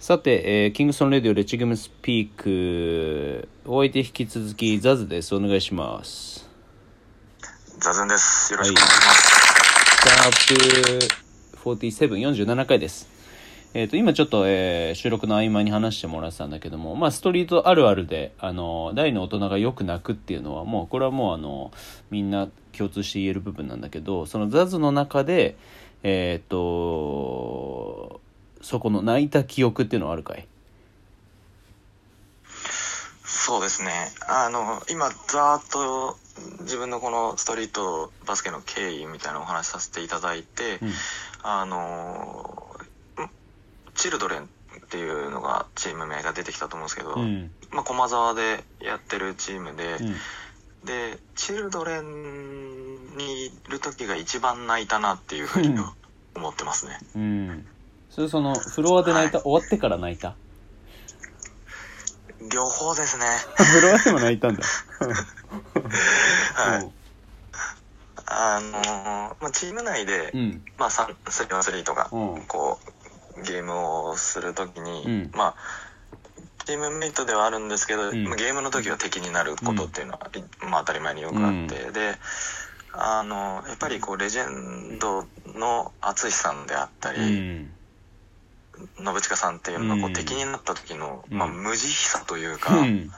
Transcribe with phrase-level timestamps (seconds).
[0.00, 6.48] さて、えーキングソンレディオレチグムスピークお相手引き続きザズですお願いします
[7.80, 8.52] ザズンです。
[8.52, 10.46] よろしくお願いします。
[10.46, 13.08] シャープ4747回です
[13.74, 21.72] えっ、と今ちょっと、えー収録の合間に話してもらってたんだけどもまあストリートあるあるであの大の大人がよく泣くっていうのはもうこれはもうあの
[22.12, 25.56] みんな共通して言える部分なんだけどそのザズの中で
[26.04, 28.20] えっ、と
[28.62, 30.46] そこの泣いた記憶っていうのはあるかい？
[33.24, 33.92] そうですね。
[34.28, 36.18] あの、今、ざーっと
[36.60, 40.92] 自分のこのストリートバスケの経緯みたいなお話しさせていただいて、うん。
[41.42, 42.76] あの、
[43.20, 43.30] ん
[43.94, 44.46] チルドレンっ
[44.90, 47.50] ていうのがチーム名が出てきたと思うんですけど、うん。
[47.70, 50.14] まあ、駒沢でやってるチームで、うん。
[50.84, 55.84] で、チルドレンにいる時が一番泣いたなっていうふうにうん。
[56.36, 56.98] 思ってますね。
[57.16, 57.66] うん
[58.10, 60.34] それそのフロアで泣いた、終わってから泣いた？
[62.52, 63.24] 両方ですね。
[63.56, 64.62] フロアでも泣いたんだ。
[66.54, 66.90] はい。
[68.30, 70.64] あのまあ、チーム内で、うん。
[70.76, 72.42] まあ、3 3とか、うん。
[72.46, 72.78] こ
[73.36, 75.30] う、ゲームをするときに、うん。
[75.34, 75.54] まあ、
[76.64, 78.24] チームメイトではあるんですけど、ん。
[78.24, 82.18] まあゲームの時は敵になることっていうのは、いまあ、当たり前によくあって、で、
[82.92, 87.77] あの、やっぱりこう、レジェンドの淳さんであったうり、ん
[88.98, 90.12] 信近さんっていうのがこうん。
[90.12, 91.38] う敵になった時の、うん。
[91.38, 93.10] まあ、無慈悲さというか、うん。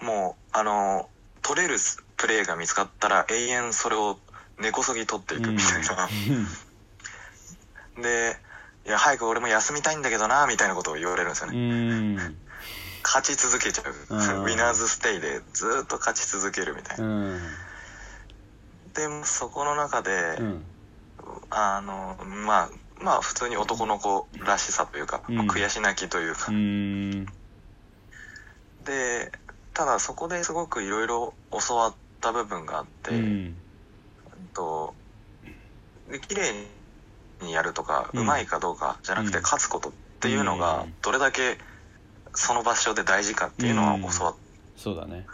[0.00, 1.08] もう、あの、
[1.42, 1.76] 取れる
[2.16, 4.18] プレーが見つかったら永遠それを
[4.58, 6.08] 根こそぎ取っていくみたいな。
[8.02, 8.36] で、
[8.86, 12.14] いや、早く俺も休みたいんだけどな、みたいなことを言われるんですようね。
[12.14, 12.36] ん。
[13.04, 13.94] 勝ち続けちゃう。
[14.10, 14.44] うん。
[14.44, 17.06] ウィナーズステイでずーっと勝ち続けるみたいうな。
[17.36, 17.40] ん。
[18.94, 20.64] でも、そこの中で、うん。
[21.50, 25.36] あの、まあ、まあ、普通に男の子らしさというか、うん。
[25.36, 27.26] まあ悔し泣きというか、うん。
[28.84, 29.30] で、
[29.74, 31.34] ただそこですごくいろいろ
[31.68, 33.56] 教わった部分があって、うん。
[34.54, 34.94] と
[36.10, 36.52] で綺麗
[37.42, 39.42] にやるとか、うまいかどうかじゃなくてうん。
[39.44, 40.94] 勝つことっていうのがうん。
[41.02, 41.58] どれだけ
[42.34, 44.34] その場所で大事かっていうのは教わっ
[44.76, 45.26] そうだね。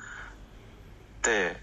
[1.23, 1.57] て、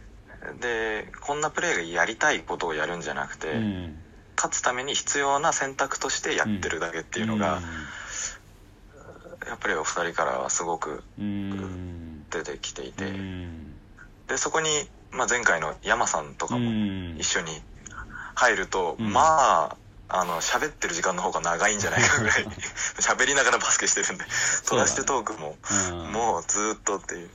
[0.60, 3.98] でこんなプレーがやりたいことをやるんじゃなくて、うん
[4.36, 7.62] 勝つために必要な選択としてやってるだけっていうのが、
[9.48, 12.26] やっぱりお二人からはすごくうん。
[12.30, 13.76] 出てきていて、うん。
[14.28, 14.70] でそこに、
[15.12, 17.18] まあ、前回の山さんとかうもん。
[17.18, 17.52] 一緒に
[18.36, 19.12] 入ると、うん。
[19.12, 19.78] まあ、
[20.08, 22.46] あの、喋ってる時間の方が長いんじゃないかぐらい、
[23.00, 24.26] 喋りながらバスケしてるんで、
[24.68, 25.58] トラッシュトークも、
[25.92, 26.12] うん。
[26.12, 27.32] もうずーっとっていう。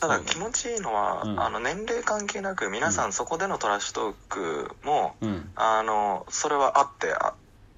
[0.00, 1.40] ただ気持ちいいのは、うん。
[1.40, 5.50] あの、年齢関係なく、皆さんそこでのトラッシュトークも、うん。
[5.56, 7.34] あの、それはあってあ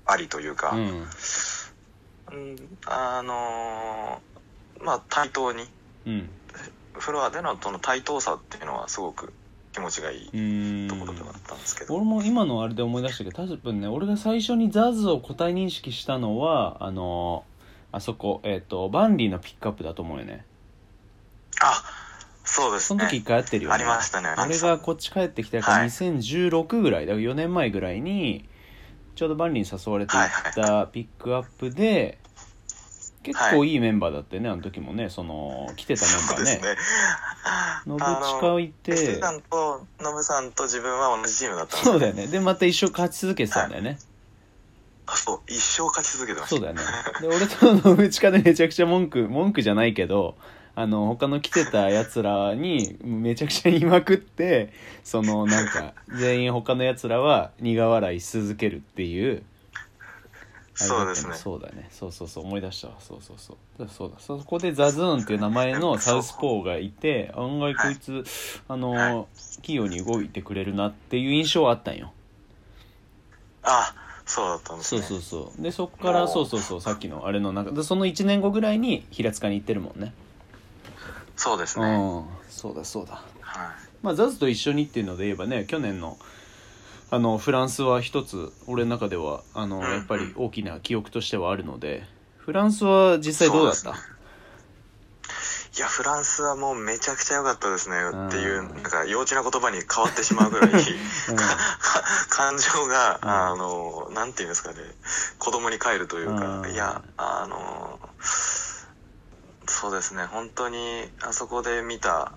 [0.06, 1.06] ありというか、うん。
[2.32, 5.64] うんあのーまあ、対等に、
[6.06, 6.28] うん。
[6.92, 9.32] フロアでのその対等さっていうのはすごく
[9.72, 10.88] 気持ちがいいうん。
[10.88, 11.94] ところではあったんですけど。
[11.94, 17.44] 俺も今のあれで思い出したけど多分ね俺が最初にザズを個体認識したのはあの
[17.92, 20.44] あそこえっ、とバンリーのピックアップだと思うよね。
[21.62, 21.82] あ、
[22.44, 22.98] そうですね。
[23.00, 23.74] その時一回会ってるよね。
[23.74, 25.88] ありましたね俺がこっち帰ってきたからはい。
[25.88, 27.06] 2016ぐらい。
[27.06, 28.48] だから4年前ぐらいに
[29.14, 32.18] ちょうどバンリーに誘われて行ったピックアップで
[33.22, 35.10] 結構いいメンバーだってねあの時もね。
[35.10, 36.26] その来てたメンバーね。
[36.26, 36.76] そうですね。
[37.86, 42.26] 信近いてエステさんとノブさんと自分は同じチームだったそうだよね。
[42.26, 43.98] でまた一生勝ち続けてたんだよね、
[45.06, 46.56] あそう、一生勝ち続けてました。
[46.56, 46.82] そうだよね。
[47.20, 50.36] で俺と信近でめちゃくちゃ文句文句じゃないけど
[50.80, 54.72] あの他の来てたやつらにめちゃくちゃ言いまくって
[55.04, 59.42] そのなんか全員他のやつらは苦笑いし続けるっていう
[60.86, 61.34] そうですね。
[61.34, 61.88] そうだね。
[61.90, 62.44] そうそうそう。
[62.44, 62.94] 思い出したわ。
[63.00, 63.84] そうそうそう。
[63.84, 63.88] だ。
[63.88, 64.16] そうだ。
[64.18, 65.38] そこでザズーンっていう。
[65.40, 68.24] 名前のサウスポーがいて案外こいつ、
[68.66, 69.26] あの、はい
[69.62, 72.14] 器用に動いてくれるなっていう印象はあったんよ
[73.62, 75.06] あ、そうだったんですそうね。
[75.06, 75.62] そうそう。
[75.62, 76.46] でそっからそう。
[76.46, 76.80] そうそう。
[76.80, 80.14] さっきのあれの中でその1年後ぐらいに平塚に行ってるもんね
[81.42, 81.86] そうですね。
[81.86, 81.88] う
[82.20, 82.24] ん。
[82.50, 83.14] そうだそうだ。
[83.14, 83.24] はい。
[84.02, 86.18] まあザズと一緒にっていうので言えばね去年の
[87.10, 89.82] あのフランスは一つ俺の中ではあのうん。
[89.84, 92.04] やっぱり大きな記憶としてはあるので
[92.36, 93.94] フランスは実際どうだった？
[95.76, 97.96] いや、フランスはもうめちゃくちゃ良かったですね。
[98.26, 100.70] っていう、うんなんか幼稚な言葉に変わってしまうぐらい、
[102.28, 103.30] 感情が、うん。
[103.30, 104.78] あの、なんていうんですかね、
[105.38, 106.70] 子供に帰るというか、うん。
[106.72, 108.00] いや、あの、
[109.66, 112.32] そうですね、本当にあそこで見た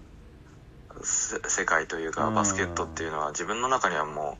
[1.01, 2.35] せ世界というか、うん。
[2.35, 4.37] バスケットっていうのは自分の中にはも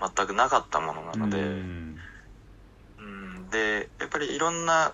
[0.00, 1.98] う全くなかったものなので、うん。
[2.98, 3.50] うん。
[3.50, 4.92] で、やっぱりりいろんな、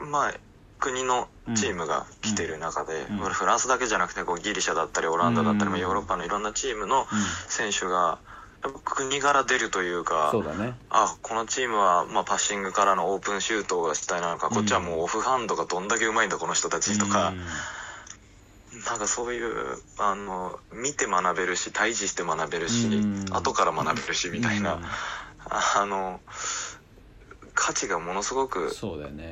[0.00, 0.34] まあ、
[0.78, 3.18] 国のチームが来てる中で、うん。
[3.18, 5.70] フランスだけじゃなくてこうギリシャだったりオランダだったり、うん。
[5.70, 7.06] まあヨーロッパのいろんなチームの
[7.48, 8.18] 選手が
[8.62, 10.74] 国柄出るというかそうだね。
[10.90, 14.54] あこのチームは、まあ、パッシングからのオープンシュートが主体なのか、うん。
[14.54, 17.38] こっちはもうオフハンドがどんだけうまいんだこの人たちとか、うん。
[18.84, 23.24] なんかそういうあの見て学べるし対峙して学べるし、うん。
[23.30, 24.82] 後から学べるしみたいな、うん。
[24.82, 26.20] あの
[27.54, 28.70] 価値がものすごく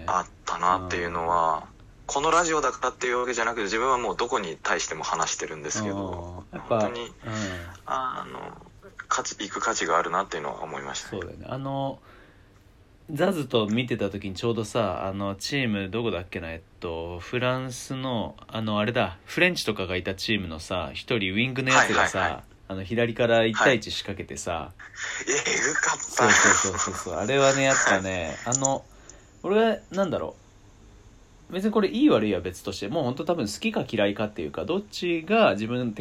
[0.07, 1.67] あったなっていうのは、
[2.07, 7.13] このラジオだからっていうわけじゃなくて自分はもうどこに対しても話してるんですけど本当にうん。
[7.85, 8.68] あの
[9.07, 11.21] 価値行く価値があるなっていうのは思いましたね。
[11.21, 11.47] そうだよね。
[11.49, 11.99] あの
[13.11, 16.53] ザズと見てた時にちょうどさあのチームどこだっけな？
[16.53, 19.17] えっとフランスのあのあれだ。
[19.25, 22.45] フレンチとかがいたチームのさ一人ウィングのやつがさ、はいはいはい。
[22.71, 24.73] あの左から1対1仕掛けてさ、
[25.27, 25.99] えぐかった。
[25.99, 27.15] そうそうそうそうそう。
[27.15, 28.85] あれはねやっぱねあの
[29.43, 30.37] 俺はなんだろ
[31.51, 31.55] う。
[31.55, 35.95] 別にこれいい悪いは別としてもう本当多分好きか嫌いかっていうかどっちが自分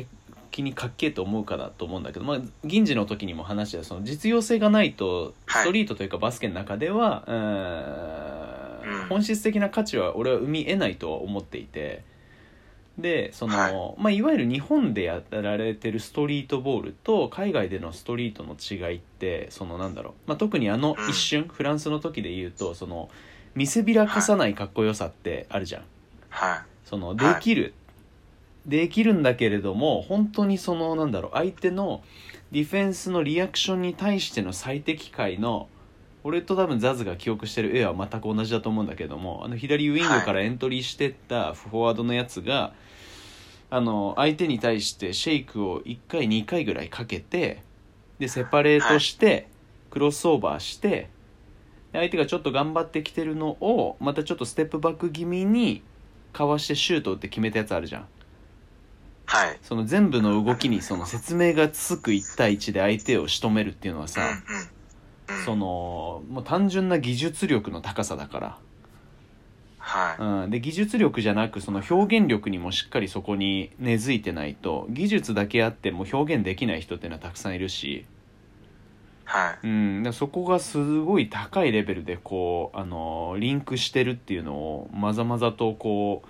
[0.49, 5.63] 的にかっけえと思うかだと思うんだけど、まあ、銀次の時にも話したその実用性がないとはい。
[5.63, 9.07] ストリートというかバスケの中では、うーんうん。
[9.09, 12.03] 本質的な価値は俺は生み得ないとは思っていて
[12.97, 13.95] でその、はい。
[13.97, 23.09] まあ、いわゆる日本でやられてるストリートボールと海外でのストリートの違いってそのなんだろう、まあ、特にあの一瞬、フランスの時で言うとその
[23.55, 25.83] 見せびらかさないかっこよさってあるじゃん。
[26.29, 26.59] はい。
[26.85, 27.73] そのできる、
[28.67, 32.03] できるんだけれども本当にそのなんだろう相手の
[32.51, 35.69] ディフェンスのリアクションに対しての最適解の
[36.23, 42.73] 俺と多分ザズが記憶してる絵は全く同じだと思うんだけどもあの左ウィングからエントリーしてったフォワードのやつが、
[43.69, 47.63] あの相手に対してシェイクを1回2回ぐらいかけて
[48.19, 49.47] でセパレートして、
[49.89, 51.09] クロスオーバーして
[51.91, 55.81] で相手がちょっと頑張ってきてるのをまたちょっとステップバック気味に
[56.33, 58.05] かわしてシュート打って決めたやつあるじゃん
[59.27, 59.59] はい。
[59.61, 64.21] その全部の動きにその説明がつく1対1で相手を仕留めるっていうのはさ、
[65.45, 68.39] そのもう単純な技術力の高さだか
[69.79, 78.05] はい、ら、うん、で技術力じゃなくその表現力にもしっかりそこに根付いてないと技術だけあっても表現できない人っていうのはたくさんいるし、
[79.25, 79.67] はい。
[79.67, 86.27] うん、でそこがすごい高いレベルでこうあのリンクしてるっていうのをまざまざとこう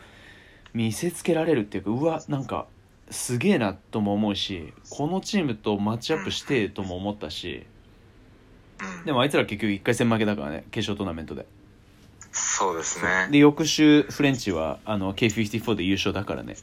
[0.77, 2.67] 見せつけられるっていうかうわなんか
[3.09, 7.65] すげえなとも思うしこのチームとマッチアップしてえとも思ったし
[8.81, 9.05] うん。
[9.05, 11.45] でもあいつら結局1回戦負けだからね決勝トーナメントで。
[12.31, 13.29] そうですね。
[13.31, 16.55] で翌週フレンチはあの K54 で優勝だからね。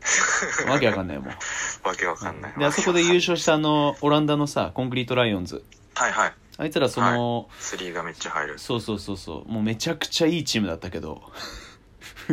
[0.68, 2.54] わけわかんないよもうわけわかんない。
[2.58, 5.64] であそこで優勝したあのオランダのさコンクリートライオンズ。
[5.94, 6.34] はいはい。
[6.58, 8.58] あいつらその、スリーがめっちゃ入る。
[8.58, 9.50] そうそうそうそう。
[9.50, 11.22] もうめちゃくちゃいいチームだったけど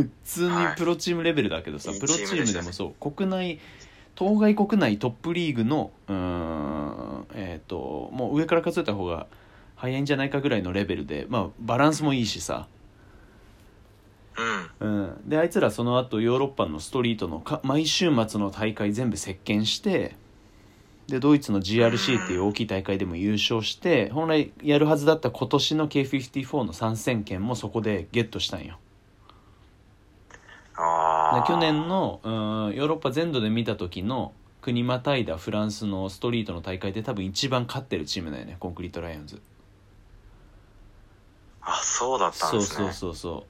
[0.04, 3.12] 普通にプロチームレベルだけどさ、はいプロチームでもそう。
[3.12, 3.60] 国内
[4.16, 9.28] 当該国内トップリーグのうーんえっ、ともう上から数えた方が
[9.76, 12.68] 早いんじゃないかぐらいのレベルでまあバランスもいいしさ、
[14.80, 14.88] うん。
[14.88, 20.16] うん、であいつらその後ヨーロッパのストリートのか毎週末の大会全部席巻して
[21.08, 28.78] でドイツの GRC っていう大きい大会でも優勝して本来やるはずだった今年の K54 の参戦権もそこでゲットしたんよ
[31.48, 39.42] 去年のうんヨーロッパ全土で見た時の国またいだフランスのストリートの大会で多分一番勝ってるチームだよねコンクリートライオンズ。
[41.62, 42.92] あそうだったんそうですね。
[42.92, 43.46] そうそうそ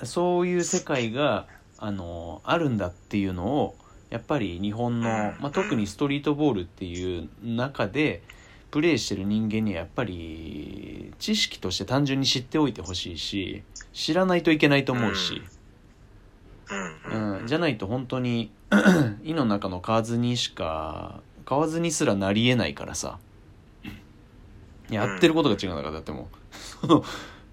[0.00, 0.06] う。
[0.06, 1.46] そういう世界が
[1.78, 3.76] あのあるんだっていうのを
[4.10, 5.08] やっぱり日本の、
[5.40, 8.22] まあ、特にストリートボールっていう中で
[8.70, 15.57] プレーしてる人間にはやっぱり知識として単純に知っておいてほしいし知らないといけないと思うし、うん
[16.70, 18.50] ううんん、じゃないと本当に
[19.24, 23.18] 井の中の蛙にしか蛙にすらなりえないからさ。
[24.90, 26.28] やってることが違うんだからだっても
[26.82, 27.02] う。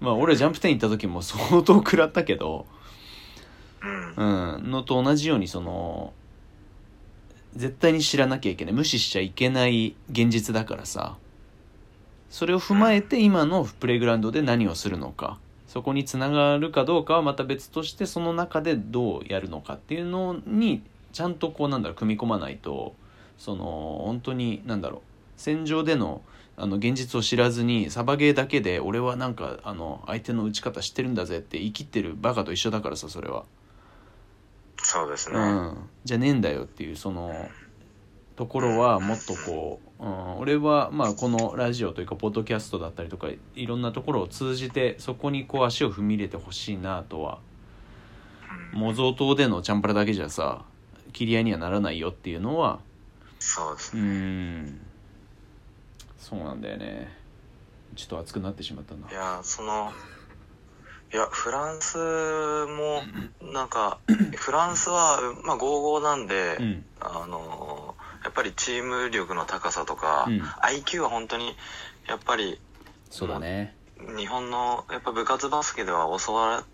[0.00, 2.66] まあ俺ジャンプ10行った時も 相当食らったけど、
[4.16, 4.56] うん。
[4.56, 6.12] うん、のと同じようにその
[7.54, 11.16] 絶対に知らなきゃいけない無視しちゃいけない現実だからさ。
[12.28, 15.38] それを踏まえて今のプレイグラウンドで何をするのか
[15.76, 22.94] そこにつながるかどうかはまた別としてその中でどうやるのかっていうのにちゃんとこうなんだろう組み込まないと
[23.36, 25.00] その本当になんだろう
[25.36, 26.22] 戦場での
[26.56, 33.44] あの現実を知らずにサバゲーだけで俺はなんかあの相手の打ち方知ってるんだぜって生きってるバカと一緒だからさそれは。
[34.78, 37.50] そうですね、うん、じゃねえんだよっていうその
[38.34, 47.38] ところはもっとこううん、俺はまあこのラジオというかポッドキャストだったりとかいろんなところを通じてそこにこう足を踏み入れてほしいなとは
[48.72, 50.64] 模造刀でのチャンパラだけじゃさ
[51.12, 52.80] 切り合いにはならないよっていうのは
[53.38, 54.02] うそうですね。
[54.02, 54.80] ん。
[56.18, 57.08] そうなんだよね。
[57.94, 59.10] ちょっと熱くなってしまったな。
[59.10, 59.92] いや、その、
[61.12, 61.96] いや、フランス
[62.66, 63.02] も、
[63.52, 63.98] なんか、
[64.36, 66.84] フランスは、まあ、5-5なんで、うん。
[67.00, 67.65] あの、
[68.36, 70.40] ぱりチーム力の高さとか、うん。
[70.40, 71.56] IQ は本当に、
[72.06, 72.60] やっぱり、
[73.10, 73.74] そうだね。
[74.16, 76.64] 日本の、やっぱ部活バスケでは教わっ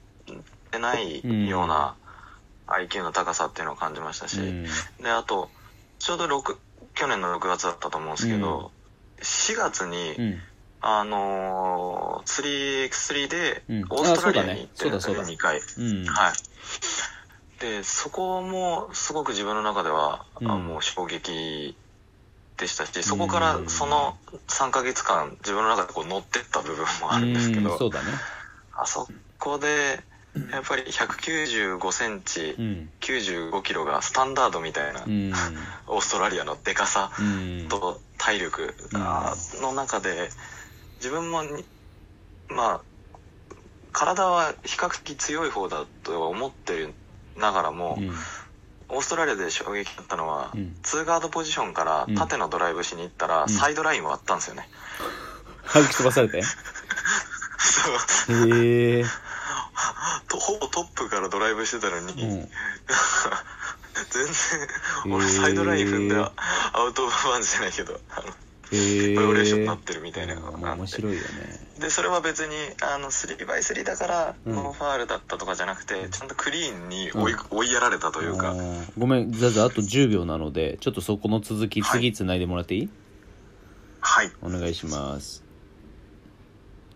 [0.70, 1.94] てないような
[2.66, 4.64] IQ の高さっていうのを感じましたし、うん。
[5.00, 5.48] で、あと、
[6.00, 6.56] ちょうど6、
[6.94, 8.72] 去年の6月だったと思うんですけど、
[9.20, 10.40] 4月に、うん。
[10.84, 15.22] あのー、3x3 でうん、オーストラリアに行ってね、あそうだ。
[15.22, 15.60] ね2回。
[15.78, 16.04] うん。
[16.06, 16.32] はい。
[17.62, 20.50] で、そこもすごく自分の中では、うん。
[20.50, 21.76] あもう衝撃
[22.58, 27.94] でしたし、そこからその3ヶ月間自分の中でこう乗ってった部分もあるんですけど、うんそね。
[28.74, 29.06] あそ
[29.38, 30.00] こで、
[30.50, 32.90] やっぱり195センチ、うん。
[33.00, 35.32] 95キロがスタンダードみたいな、うん。
[35.86, 37.68] オーストラリアのデカさうん。
[37.68, 38.74] と体力
[39.60, 40.30] の中で
[40.96, 41.64] 自分もに
[42.48, 42.80] まあ
[43.92, 46.94] 体は比較的強い方だとは思ってる
[47.36, 48.12] ながらも、うん。
[48.88, 50.76] オーストラリアで衝撃だったのは、うん。
[50.82, 52.14] ツーガードポジションからうん。
[52.14, 53.48] 縦のドライブしに行ったら、ん。
[53.48, 54.68] サイドラインを割ったんですよね。
[55.72, 56.42] 弾き飛ばされて？
[57.58, 58.48] そう。
[58.50, 59.04] へえ。
[60.28, 62.48] とほぼトップからドライブしてたのに、うん。
[64.10, 64.26] 全
[65.06, 68.00] 然俺サイドライン踏んでアウトオブバウンズじゃないけど
[68.72, 71.26] あのへえバイオレーションになってるみたいなのがまあ面白いよね。
[71.78, 74.54] でそれは別にあの 3x3 だからうん。
[74.54, 78.54] ノーファールだったとかじゃなくて、ちゃんとクリーンに追い,、追いやられたというか、
[78.98, 82.00] ごめんザザあと10秒なのでちょっとそこの続きはい。
[82.00, 82.88] 次つないでもらっていい？
[84.00, 84.30] はい。
[84.42, 85.42] お願いします